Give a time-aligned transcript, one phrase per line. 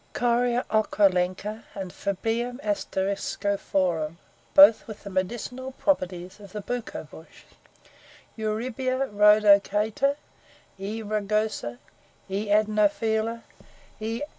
[0.15, 4.17] Correaochrolenca and Phebalium Asteriscophorum,
[4.55, 7.43] both with the medical properties of the Bucco bush,
[8.35, 10.15] Eurybia Rhodochaeta,
[10.79, 11.03] E.
[11.03, 11.77] Rugosa,
[12.27, 12.47] E.
[12.47, 13.43] Adenophylla,
[13.99, 14.21] E.